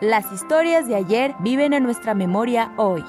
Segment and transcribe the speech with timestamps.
[0.00, 3.04] Las historias de ayer viven en nuestra memoria hoy.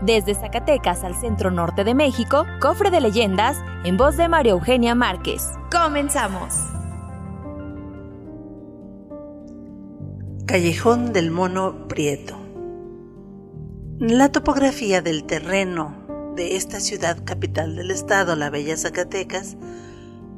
[0.00, 4.94] Desde Zacatecas al centro norte de México, Cofre de Leyendas, en voz de María Eugenia
[4.94, 5.42] Márquez.
[5.72, 6.54] ¡Comenzamos!
[10.46, 12.36] Callejón del Mono Prieto.
[13.98, 15.96] La topografía del terreno
[16.36, 19.56] de esta ciudad capital del estado, la bella Zacatecas,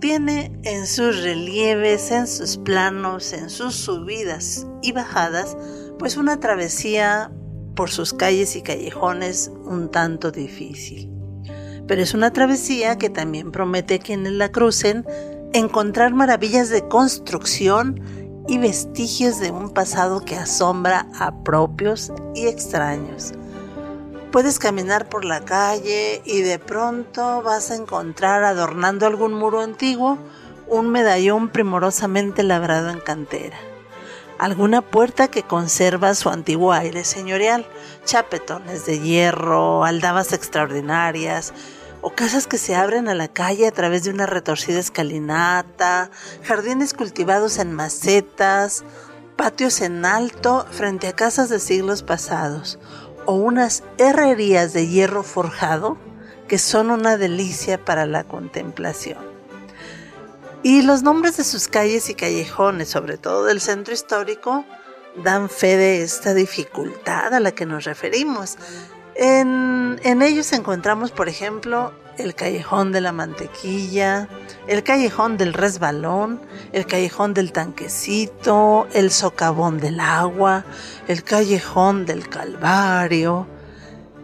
[0.00, 5.56] tiene en sus relieves, en sus planos, en sus subidas y bajadas,
[5.98, 7.30] pues una travesía
[7.74, 11.10] por sus calles y callejones un tanto difícil.
[11.86, 15.06] Pero es una travesía que también promete a quienes la crucen
[15.52, 18.00] encontrar maravillas de construcción
[18.48, 23.32] y vestigios de un pasado que asombra a propios y extraños.
[24.32, 30.18] Puedes caminar por la calle y de pronto vas a encontrar adornando algún muro antiguo
[30.66, 33.56] un medallón primorosamente labrado en cantera.
[34.38, 37.66] Alguna puerta que conserva su antiguo aire señorial,
[38.04, 41.54] chapetones de hierro, aldabas extraordinarias,
[42.02, 46.10] o casas que se abren a la calle a través de una retorcida escalinata,
[46.44, 48.84] jardines cultivados en macetas,
[49.36, 52.78] patios en alto frente a casas de siglos pasados,
[53.28, 55.98] o unas herrerías de hierro forjado
[56.48, 59.18] que son una delicia para la contemplación.
[60.62, 64.64] Y los nombres de sus calles y callejones, sobre todo del centro histórico,
[65.22, 68.56] dan fe de esta dificultad a la que nos referimos,
[69.18, 74.28] en, ellos encontramos, por ejemplo, el callejón de la mantequilla,
[74.68, 76.40] el callejón del resbalón,
[76.72, 80.64] el callejón del tanquecito, el socavón del agua,
[81.08, 83.48] el callejón del calvario.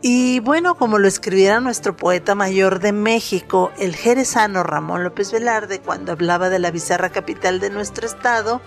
[0.00, 5.80] Y bueno, como lo escribiera nuestro poeta mayor de México, el jerezano Ramón López Velarde,
[5.80, 8.62] cuando hablaba de la bizarra capital de nuestro estado,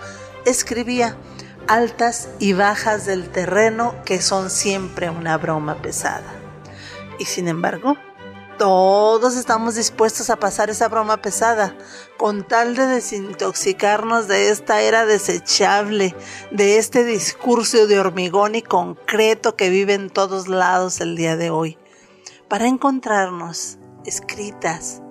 [0.45, 1.15] escribía,
[1.71, 6.35] altas y bajas del terreno que son siempre una broma pesada.
[7.17, 7.95] Y sin embargo,
[8.57, 11.73] todos estamos dispuestos a pasar esa broma pesada
[12.17, 16.13] con tal de desintoxicarnos de esta era desechable,
[16.51, 21.51] de este discurso de hormigón y concreto que vive en todos lados el día de
[21.51, 21.77] hoy,
[22.49, 25.01] para encontrarnos escritas,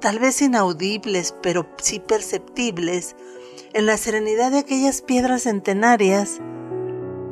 [0.00, 3.16] tal vez inaudibles, pero sí perceptibles,
[3.74, 6.40] en la serenidad de aquellas piedras centenarias,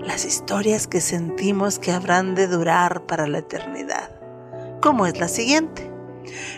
[0.01, 4.11] las historias que sentimos que habrán de durar para la eternidad,
[4.81, 5.89] como es la siguiente.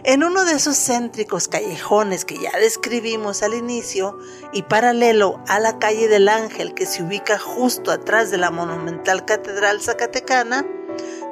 [0.05, 4.19] En uno de esos céntricos callejones que ya describimos al inicio
[4.55, 9.27] y paralelo a la calle del Ángel que se ubica justo atrás de la monumental
[9.27, 10.65] Catedral Zacatecana,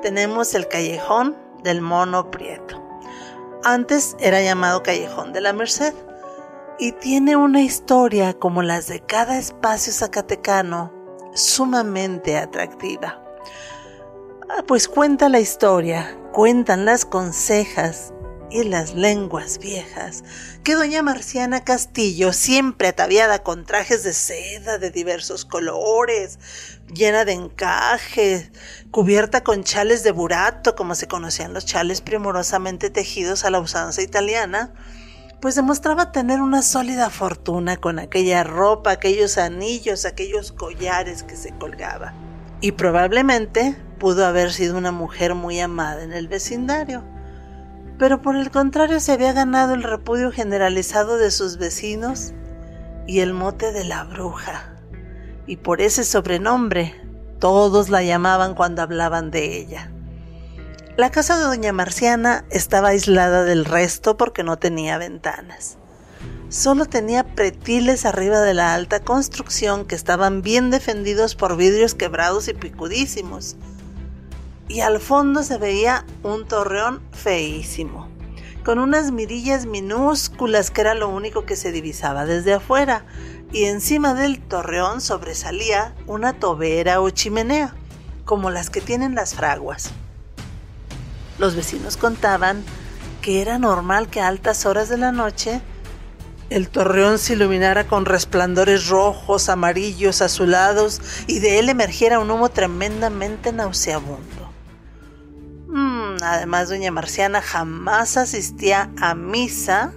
[0.03, 2.83] tenemos el callejón del Mono Prieto.
[3.65, 5.95] Antes era llamado Callejón de la Merced
[6.79, 10.93] y tiene una historia como las de cada espacio zacatecano
[11.35, 13.23] sumamente atractiva.
[14.49, 18.13] Ah, pues cuenta la historia, cuentan las consejas
[18.51, 20.25] y las lenguas viejas
[20.63, 26.39] que doña Marciana Castillo, siempre ataviada con trajes de seda de diversos colores,
[26.93, 28.51] llena de encajes,
[28.91, 34.03] cubierta con chales de burato, como se conocían los chales primorosamente tejidos a la usanza
[34.03, 34.75] italiana,
[35.43, 41.51] pues demostraba tener una sólida fortuna con aquella ropa, aquellos anillos, aquellos collares que se
[41.59, 42.15] colgaba.
[42.61, 47.03] Y probablemente pudo haber sido una mujer muy amada en el vecindario.
[47.99, 52.33] Pero por el contrario se había ganado el repudio generalizado de sus vecinos
[53.09, 54.77] y el mote de la bruja.
[55.49, 56.95] Y por ese sobrenombre
[57.41, 59.91] todos la llamaban cuando hablaban de ella.
[60.95, 65.79] La casa de doña Marciana estaba aislada del resto porque no tenía ventanas.
[66.51, 72.47] Solo tenía pretiles arriba de la alta construcción que estaban bien defendidos por vidrios quebrados
[72.49, 73.57] y picudísimos.
[74.69, 78.11] Y al fondo se veía un torreón feísimo,
[78.63, 83.07] con unas mirillas minúsculas que era lo único que se divisaba desde afuera,
[83.51, 87.75] y encima del torreón sobresalía una tobera o chimenea,
[88.27, 89.91] como las que tienen las fraguas.
[91.43, 92.63] Los vecinos contaban
[93.21, 95.61] que era normal que a altas horas de la noche
[96.51, 102.49] el torreón se iluminara con resplandores rojos, amarillos, azulados y de él emergiera un humo
[102.51, 104.53] tremendamente nauseabundo.
[105.67, 109.93] Mm, además, doña Marciana jamás asistía a misa,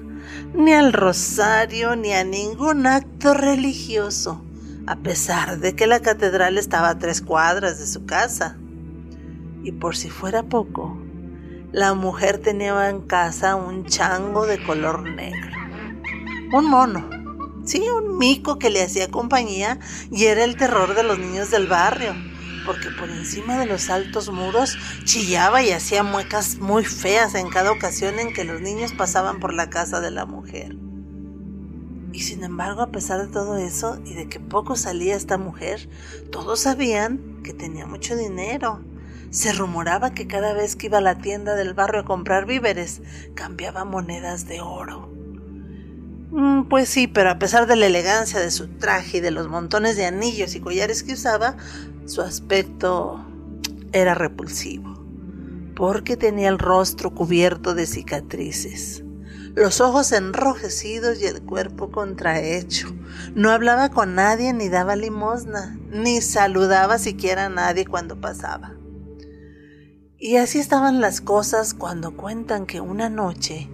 [0.56, 4.44] ni al rosario, ni a ningún acto religioso,
[4.88, 8.57] a pesar de que la catedral estaba a tres cuadras de su casa.
[9.62, 11.05] Y por si fuera poco,
[11.75, 15.56] la mujer tenía en casa un chango de color negro
[16.54, 17.10] un mono.
[17.66, 19.80] Sí, un mico que le hacía compañía
[20.10, 22.13] y era el terror de los niños del barrio,
[22.66, 27.72] porque por encima de los altos muros chillaba y hacía muecas muy feas en cada
[27.72, 30.78] ocasión en que los niños pasaban por la casa de la mujer.
[32.13, 35.89] Y sin embargo, a pesar de todo eso y de que poco salía esta mujer,
[36.31, 38.81] todos sabían que tenía mucho dinero.
[39.30, 43.01] Se rumoraba que cada vez que iba a la tienda del barrio a comprar víveres,
[43.33, 45.16] cambiaba monedas de oro.
[46.31, 49.48] Mm, pues sí, pero a pesar de la elegancia de su traje y de los
[49.48, 51.56] montones de anillos y collares que usaba,
[52.06, 53.25] su aspecto
[53.94, 55.01] era repulsivo,
[55.75, 59.04] porque tenía el rostro cubierto de cicatrices,
[59.56, 62.94] los ojos enrojecidos y el cuerpo contrahecho.
[63.33, 68.74] No hablaba con nadie ni daba limosna, ni saludaba siquiera a nadie cuando pasaba.
[70.18, 73.70] Y así estaban las cosas cuando cuentan que una noche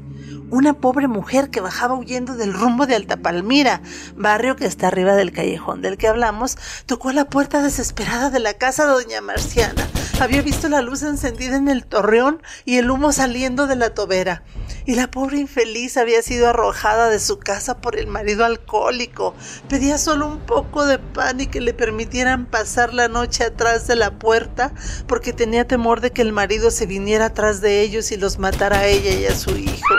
[0.52, 3.82] una pobre mujer que bajaba huyendo del rumbo de Altapalmira,
[4.16, 8.54] barrio que está arriba del callejón del que hablamos, tocó la puerta desesperada de la
[8.54, 9.88] casa de doña Marciana.
[10.20, 14.44] Había visto la luz encendida en el torreón y el humo saliendo de la tobera.
[14.86, 19.34] Y la pobre infeliz había sido arrojada de su casa por el marido alcohólico.
[19.70, 23.96] Pedía solo un poco de pan y que le permitieran pasar la noche atrás de
[23.96, 24.74] la puerta
[25.08, 28.80] porque tenía temor de que el marido se viniera atrás de ellos y los matara
[28.80, 29.96] a ella y a su hijo.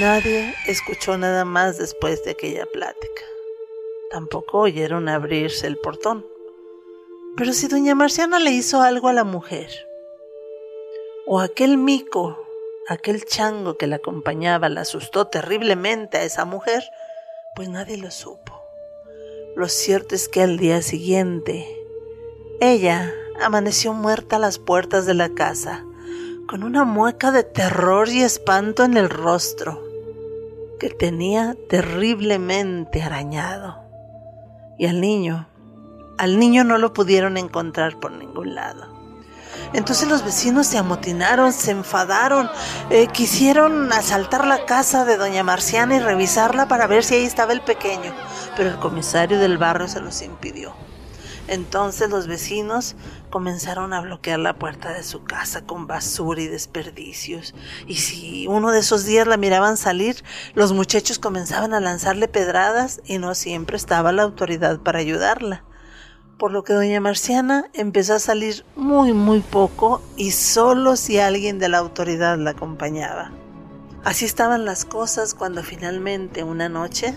[0.00, 3.22] Nadie escuchó nada más después de aquella plática.
[4.10, 6.26] Tampoco oyeron abrirse el portón.
[7.36, 9.68] Pero si doña Marciana le hizo algo a la mujer,
[11.26, 12.42] o aquel mico,
[12.88, 16.82] aquel chango que la acompañaba, la asustó terriblemente a esa mujer,
[17.54, 18.62] pues nadie lo supo.
[19.56, 21.66] Lo cierto es que al día siguiente,
[22.62, 23.12] ella
[23.42, 25.84] amaneció muerta a las puertas de la casa
[26.52, 29.82] con una mueca de terror y espanto en el rostro,
[30.78, 33.78] que tenía terriblemente arañado.
[34.78, 35.48] Y al niño,
[36.18, 38.86] al niño no lo pudieron encontrar por ningún lado.
[39.72, 42.50] Entonces los vecinos se amotinaron, se enfadaron,
[42.90, 47.54] eh, quisieron asaltar la casa de doña Marciana y revisarla para ver si ahí estaba
[47.54, 48.12] el pequeño,
[48.58, 50.74] pero el comisario del barrio se los impidió.
[51.48, 52.94] Entonces los vecinos
[53.30, 57.54] comenzaron a bloquear la puerta de su casa con basura y desperdicios.
[57.86, 60.22] Y si uno de esos días la miraban salir,
[60.54, 65.64] los muchachos comenzaban a lanzarle pedradas y no siempre estaba la autoridad para ayudarla.
[66.38, 71.58] Por lo que doña Marciana empezó a salir muy muy poco y solo si alguien
[71.58, 73.30] de la autoridad la acompañaba.
[74.04, 77.14] Así estaban las cosas cuando finalmente una noche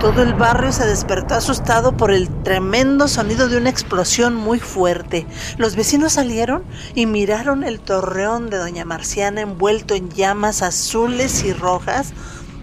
[0.00, 5.26] Todo el barrio se despertó asustado por el tremendo sonido de una explosión muy fuerte.
[5.58, 6.64] Los vecinos salieron
[6.94, 12.14] y miraron el torreón de doña Marciana envuelto en llamas azules y rojas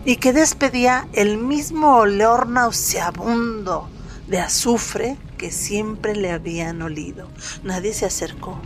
[0.03, 3.87] y que despedía el mismo olor nauseabundo
[4.25, 7.27] de azufre que siempre le habían olido.
[7.61, 8.59] Nadie se acercó,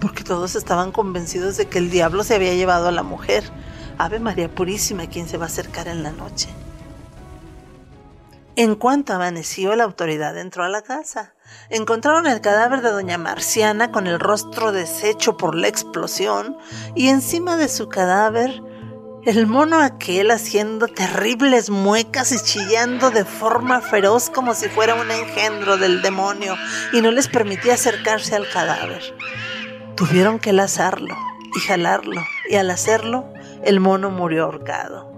[0.00, 3.44] porque todos estaban convencidos de que el diablo se había llevado a la mujer.
[3.98, 6.48] Ave María Purísima, quien se va a acercar en la noche.
[8.56, 11.34] En cuanto amaneció, la autoridad entró a la casa.
[11.68, 16.56] Encontraron el cadáver de doña Marciana con el rostro deshecho por la explosión
[16.94, 18.62] y encima de su cadáver
[19.26, 25.10] el mono aquel haciendo terribles muecas y chillando de forma feroz como si fuera un
[25.10, 26.56] engendro del demonio
[26.92, 29.02] y no les permitía acercarse al cadáver.
[29.94, 31.14] Tuvieron que lazarlo
[31.54, 33.30] y jalarlo y al hacerlo
[33.62, 35.09] el mono murió ahorcado.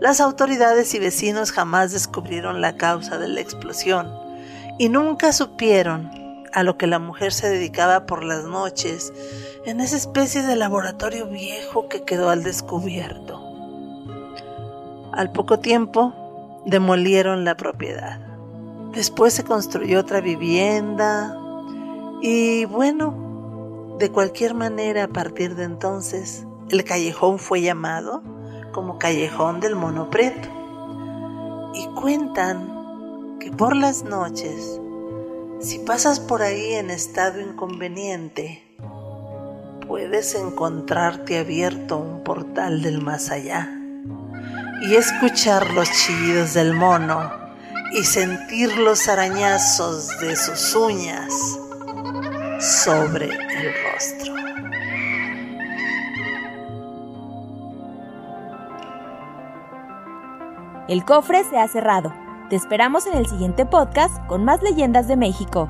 [0.00, 4.08] Las autoridades y vecinos jamás descubrieron la causa de la explosión
[4.78, 6.10] y nunca supieron
[6.52, 9.12] a lo que la mujer se dedicaba por las noches
[9.66, 13.42] en esa especie de laboratorio viejo que quedó al descubierto.
[15.12, 18.20] Al poco tiempo demolieron la propiedad.
[18.92, 21.36] Después se construyó otra vivienda
[22.22, 28.22] y bueno, de cualquier manera a partir de entonces el callejón fue llamado
[28.72, 30.48] como Callejón del Mono Preto.
[31.74, 34.80] Y cuentan que por las noches,
[35.60, 38.64] si pasas por ahí en estado inconveniente,
[39.86, 43.74] puedes encontrarte abierto un portal del más allá
[44.82, 47.32] y escuchar los chillidos del mono
[47.92, 51.32] y sentir los arañazos de sus uñas
[52.60, 54.34] sobre el rostro.
[60.88, 62.14] El cofre se ha cerrado.
[62.48, 65.68] Te esperamos en el siguiente podcast con más leyendas de México.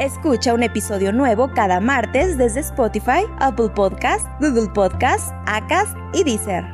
[0.00, 6.64] Escucha un episodio nuevo cada martes desde Spotify, Apple Podcast, Google Podcast, Acast y Deezer.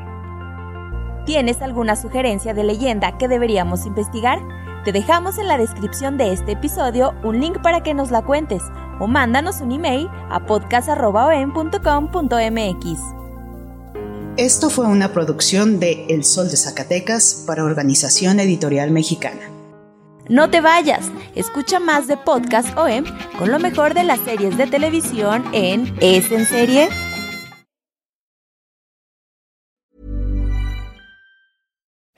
[1.26, 4.38] ¿Tienes alguna sugerencia de leyenda que deberíamos investigar?
[4.84, 8.62] Te dejamos en la descripción de este episodio un link para que nos la cuentes
[9.00, 13.15] o mándanos un email a podcast.com.mx.
[14.36, 19.40] Esto fue una producción de El Sol de Zacatecas para Organización Editorial Mexicana.
[20.28, 23.04] No te vayas, escucha más de Podcast OM
[23.38, 26.90] con lo mejor de las series de televisión en Es en Serie.